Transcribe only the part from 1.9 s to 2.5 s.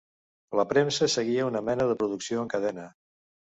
de producció